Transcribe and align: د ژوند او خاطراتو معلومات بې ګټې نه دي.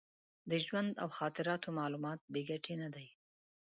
د 0.49 0.51
ژوند 0.65 0.91
او 1.01 1.07
خاطراتو 1.17 1.69
معلومات 1.79 2.19
بې 2.33 2.41
ګټې 2.49 2.75
نه 2.81 2.89
دي. 2.95 3.07